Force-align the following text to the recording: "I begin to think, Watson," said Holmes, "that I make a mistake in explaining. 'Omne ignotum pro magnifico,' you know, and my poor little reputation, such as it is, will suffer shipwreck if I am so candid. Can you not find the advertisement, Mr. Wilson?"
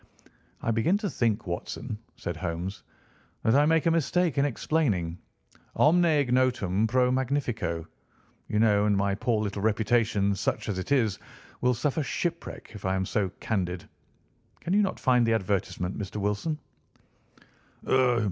"I 0.63 0.71
begin 0.71 0.97
to 0.97 1.11
think, 1.11 1.45
Watson," 1.45 1.95
said 2.15 2.35
Holmes, 2.35 2.81
"that 3.43 3.53
I 3.53 3.67
make 3.67 3.85
a 3.85 3.91
mistake 3.91 4.35
in 4.39 4.45
explaining. 4.45 5.19
'Omne 5.75 6.03
ignotum 6.05 6.87
pro 6.87 7.11
magnifico,' 7.11 7.85
you 8.47 8.57
know, 8.57 8.85
and 8.87 8.97
my 8.97 9.13
poor 9.13 9.43
little 9.43 9.61
reputation, 9.61 10.33
such 10.33 10.69
as 10.69 10.79
it 10.79 10.91
is, 10.91 11.19
will 11.61 11.75
suffer 11.75 12.01
shipwreck 12.01 12.71
if 12.73 12.83
I 12.83 12.95
am 12.95 13.05
so 13.05 13.29
candid. 13.39 13.87
Can 14.61 14.73
you 14.73 14.81
not 14.81 14.99
find 14.99 15.23
the 15.23 15.33
advertisement, 15.33 15.95
Mr. 15.99 16.15
Wilson?" 16.15 16.57